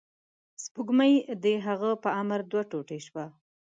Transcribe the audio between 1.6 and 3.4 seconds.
هغه په امر دوه ټوټې شوه.